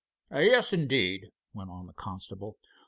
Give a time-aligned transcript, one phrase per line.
[0.31, 2.57] "Yes, indeed!" went on the constable.